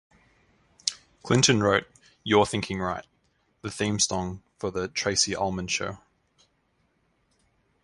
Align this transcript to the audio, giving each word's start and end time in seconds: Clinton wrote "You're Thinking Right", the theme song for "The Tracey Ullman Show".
Clinton 1.21 1.61
wrote 1.61 1.83
"You're 2.23 2.47
Thinking 2.47 2.79
Right", 2.79 3.05
the 3.61 3.69
theme 3.69 3.99
song 3.99 4.41
for 4.57 4.71
"The 4.71 4.87
Tracey 4.87 5.35
Ullman 5.35 5.67
Show". 5.67 5.99